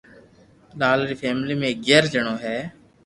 لال 0.79 0.99
ري 1.09 1.15
فيملي 1.21 1.55
مي 1.59 1.67
اگياري 1.73 2.07
جڻو 2.13 2.33
ھي 2.43 2.57